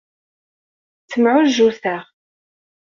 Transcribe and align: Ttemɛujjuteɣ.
Ttemɛujjuteɣ. 1.01 2.03